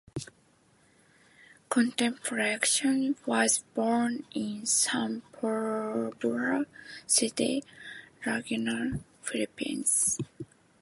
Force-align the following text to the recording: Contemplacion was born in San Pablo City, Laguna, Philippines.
Contemplacion 1.69 3.15
was 3.27 3.59
born 3.75 4.23
in 4.33 4.65
San 4.65 5.21
Pablo 5.33 6.65
City, 7.05 7.63
Laguna, 8.25 8.99
Philippines. 9.21 10.17